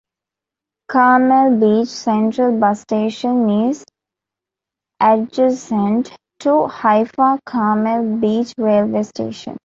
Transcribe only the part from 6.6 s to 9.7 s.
Haifa Carmel Beach Railway Station.